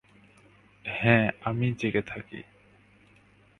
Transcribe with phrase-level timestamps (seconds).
[0.85, 2.39] হ্যাঁ, আমি জেগেই থাকি।